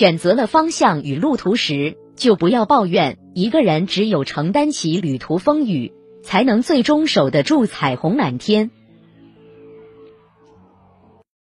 [0.00, 5.92] 选择了方向与路途时就不要抱怨一个人只有承担起旅途风雨
[6.22, 8.70] 才能最终守得住彩虹满天。